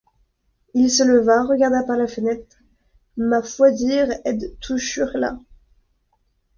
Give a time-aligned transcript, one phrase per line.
[0.73, 2.57] Il se leva, regarda par la fenêtre:—
[3.17, 5.37] Ma foidire ed tuchurs là...